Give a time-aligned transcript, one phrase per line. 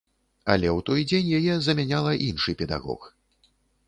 [0.53, 3.07] Але ў той дзень яе замяняла іншы педагог.